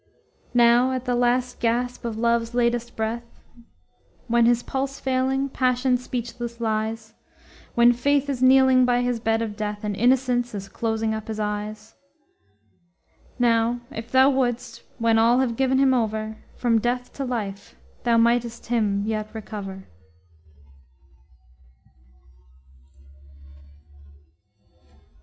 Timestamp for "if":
13.91-14.09